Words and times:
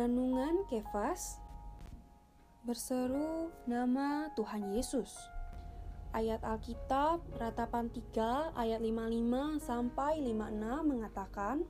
Renungan 0.00 0.64
Kefas 0.64 1.36
Berseru 2.64 3.52
nama 3.68 4.32
Tuhan 4.32 4.72
Yesus. 4.72 5.12
Ayat 6.16 6.40
Alkitab 6.40 7.20
Ratapan 7.36 7.92
3 7.92 8.56
ayat 8.56 8.80
55 8.80 9.60
sampai 9.60 10.24
56 10.24 10.88
mengatakan 10.88 11.68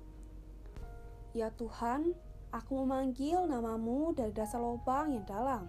Ya 1.35 1.51
Tuhan, 1.59 2.15
aku 2.55 2.87
memanggil 2.87 3.51
namamu 3.51 4.15
dari 4.15 4.31
dasar 4.31 4.63
lubang 4.63 5.11
yang 5.11 5.27
dalam. 5.27 5.67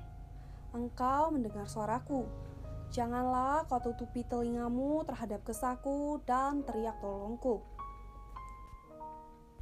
Engkau 0.77 1.33
mendengar 1.33 1.65
suaraku. 1.65 2.29
Janganlah 2.93 3.65
kau 3.73 3.81
tutupi 3.81 4.21
telingamu 4.21 5.01
terhadap 5.09 5.41
kesaku 5.41 6.21
dan 6.29 6.61
teriak 6.61 7.01
tolongku. 7.01 7.57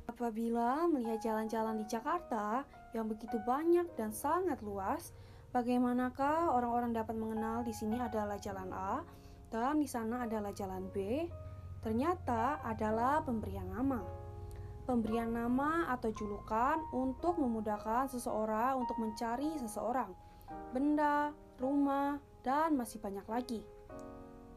Apabila 0.04 0.84
melihat 0.92 1.24
jalan-jalan 1.24 1.80
di 1.80 1.88
Jakarta 1.88 2.68
yang 2.94 3.06
begitu 3.06 3.38
banyak 3.46 3.86
dan 3.94 4.10
sangat 4.10 4.60
luas, 4.66 5.14
bagaimanakah 5.54 6.54
orang-orang 6.54 6.94
dapat 6.94 7.14
mengenal 7.18 7.62
di 7.62 7.74
sini 7.74 8.02
adalah 8.02 8.38
jalan 8.42 8.70
A 8.74 9.02
dan 9.50 9.82
di 9.82 9.90
sana 9.90 10.26
adalah 10.26 10.54
jalan 10.54 10.90
B? 10.94 11.26
Ternyata 11.80 12.60
adalah 12.66 13.24
pemberian 13.24 13.70
nama. 13.72 14.04
Pemberian 14.84 15.30
nama 15.30 15.86
atau 15.94 16.10
julukan 16.10 16.82
untuk 16.92 17.38
memudahkan 17.38 18.10
seseorang 18.10 18.82
untuk 18.82 18.98
mencari 18.98 19.54
seseorang, 19.62 20.10
benda, 20.74 21.30
rumah, 21.62 22.18
dan 22.42 22.74
masih 22.74 22.98
banyak 22.98 23.24
lagi. 23.30 23.62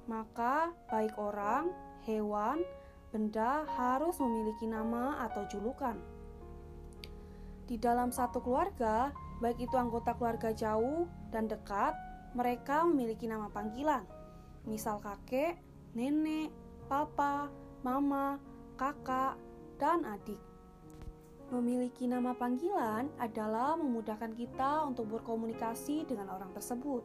Maka, 0.08 0.72
baik 0.88 1.14
orang, 1.20 1.70
hewan, 2.08 2.64
benda 3.12 3.68
harus 3.76 4.16
memiliki 4.18 4.66
nama 4.66 5.20
atau 5.28 5.44
julukan. 5.52 6.00
Di 7.66 7.78
dalam 7.78 8.10
satu 8.10 8.42
keluarga, 8.42 9.14
baik 9.38 9.62
itu 9.62 9.74
anggota 9.78 10.14
keluarga 10.18 10.50
jauh 10.50 11.06
dan 11.30 11.46
dekat, 11.46 11.94
mereka 12.34 12.82
memiliki 12.88 13.30
nama 13.30 13.46
panggilan. 13.52 14.02
Misal 14.66 14.98
kakek, 15.02 15.58
nenek, 15.94 16.50
papa, 16.90 17.50
mama, 17.86 18.38
kakak, 18.78 19.36
dan 19.76 20.06
adik. 20.06 20.38
Memiliki 21.52 22.08
nama 22.08 22.32
panggilan 22.32 23.12
adalah 23.20 23.76
memudahkan 23.76 24.32
kita 24.32 24.88
untuk 24.88 25.12
berkomunikasi 25.12 26.08
dengan 26.08 26.32
orang 26.32 26.48
tersebut. 26.56 27.04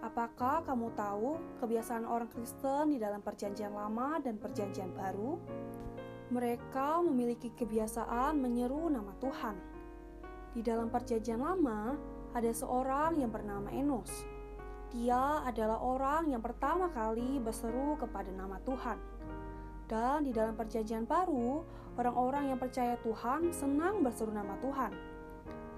Apakah 0.00 0.64
kamu 0.64 0.90
tahu 0.96 1.36
kebiasaan 1.60 2.08
orang 2.08 2.26
Kristen 2.32 2.96
di 2.96 2.98
dalam 2.98 3.20
Perjanjian 3.20 3.76
Lama 3.76 4.16
dan 4.18 4.40
Perjanjian 4.40 4.90
Baru? 4.96 5.36
Mereka 6.30 7.02
memiliki 7.02 7.50
kebiasaan 7.50 8.38
menyeru 8.38 8.86
nama 8.86 9.10
Tuhan. 9.18 9.58
Di 10.54 10.62
dalam 10.62 10.86
Perjanjian 10.86 11.42
Lama, 11.42 11.98
ada 12.30 12.50
seorang 12.54 13.18
yang 13.18 13.34
bernama 13.34 13.66
Enos. 13.74 14.10
Dia 14.94 15.42
adalah 15.42 15.82
orang 15.82 16.30
yang 16.30 16.38
pertama 16.38 16.86
kali 16.94 17.42
berseru 17.42 17.98
kepada 17.98 18.30
nama 18.30 18.62
Tuhan. 18.62 18.98
Dan 19.90 20.22
di 20.22 20.30
dalam 20.30 20.54
Perjanjian 20.54 21.02
Baru, 21.02 21.66
orang-orang 21.98 22.54
yang 22.54 22.62
percaya 22.62 22.94
Tuhan 23.02 23.50
senang 23.50 24.06
berseru 24.06 24.30
nama 24.30 24.54
Tuhan. 24.62 24.94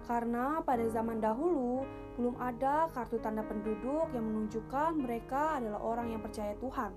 Karena 0.05 0.61
pada 0.61 0.85
zaman 0.93 1.17
dahulu, 1.17 1.89
belum 2.21 2.37
ada 2.37 2.93
kartu 2.93 3.17
tanda 3.25 3.41
penduduk 3.41 4.13
yang 4.13 4.29
menunjukkan 4.29 5.01
mereka 5.01 5.57
adalah 5.57 5.81
orang 5.81 6.13
yang 6.13 6.21
percaya 6.21 6.53
Tuhan. 6.61 6.93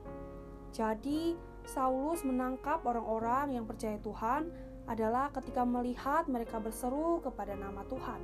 Jadi, 0.76 1.55
Saulus 1.66 2.22
menangkap 2.22 2.86
orang-orang 2.86 3.58
yang 3.58 3.66
percaya 3.66 3.98
Tuhan 4.00 4.54
adalah 4.86 5.34
ketika 5.34 5.66
melihat 5.66 6.30
mereka 6.30 6.62
berseru 6.62 7.18
kepada 7.26 7.58
nama 7.58 7.82
Tuhan. 7.90 8.22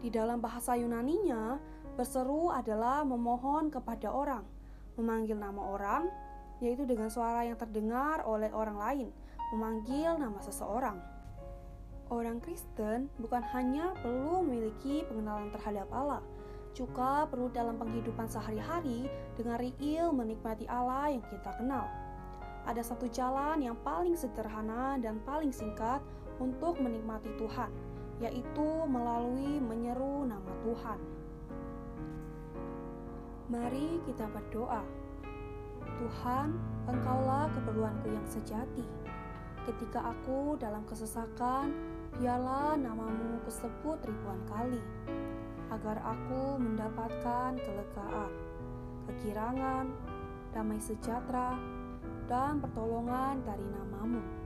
Di 0.00 0.08
dalam 0.08 0.40
bahasa 0.40 0.76
Yunaninya, 0.76 1.60
berseru 1.96 2.48
adalah 2.52 3.04
memohon 3.04 3.68
kepada 3.68 4.12
orang, 4.12 4.44
memanggil 4.96 5.36
nama 5.36 5.60
orang, 5.60 6.08
yaitu 6.60 6.88
dengan 6.88 7.12
suara 7.12 7.44
yang 7.44 7.56
terdengar 7.60 8.24
oleh 8.24 8.48
orang 8.52 8.76
lain, 8.80 9.08
memanggil 9.52 10.16
nama 10.16 10.40
seseorang. 10.40 11.00
Orang 12.12 12.40
Kristen 12.40 13.08
bukan 13.16 13.40
hanya 13.56 13.96
perlu 14.00 14.44
memiliki 14.44 15.04
pengenalan 15.08 15.48
terhadap 15.52 15.88
Allah, 15.88 16.20
juga 16.74 17.24
perlu 17.30 17.48
dalam 17.54 17.78
penghidupan 17.78 18.26
sehari-hari 18.26 19.06
dengan 19.38 19.62
riil 19.62 20.10
menikmati 20.10 20.66
Allah 20.66 21.14
yang 21.14 21.24
kita 21.30 21.54
kenal. 21.56 21.86
Ada 22.66 22.82
satu 22.82 23.06
jalan 23.08 23.62
yang 23.62 23.78
paling 23.86 24.18
sederhana 24.18 24.98
dan 24.98 25.22
paling 25.22 25.54
singkat 25.54 26.02
untuk 26.42 26.82
menikmati 26.82 27.30
Tuhan, 27.38 27.70
yaitu 28.18 28.68
melalui 28.90 29.62
menyeru 29.62 30.26
nama 30.26 30.50
Tuhan. 30.66 30.98
Mari 33.54 34.02
kita 34.08 34.26
berdoa. 34.32 34.82
Tuhan, 35.94 36.74
Engkaulah 36.84 37.48
keperluanku 37.56 38.12
yang 38.12 38.26
sejati. 38.28 38.84
Ketika 39.64 40.12
aku 40.12 40.60
dalam 40.60 40.84
kesesakan, 40.84 41.72
biarlah 42.20 42.76
namamu 42.76 43.40
kesebut 43.48 43.96
ribuan 44.04 44.36
kali, 44.44 44.84
agar 45.74 45.98
aku 46.06 46.54
mendapatkan 46.62 47.58
kelegaan, 47.58 48.30
kekirangan, 49.10 49.90
damai 50.54 50.78
sejahtera, 50.78 51.58
dan 52.30 52.62
pertolongan 52.62 53.42
dari 53.42 53.66
namamu. 53.66 54.43